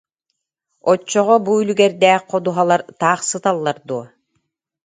[0.91, 4.03] Оччоҕо бу үлүгэрдээх ходуһалар таах сыталлар дуо